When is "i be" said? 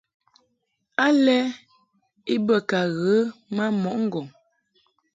2.33-2.55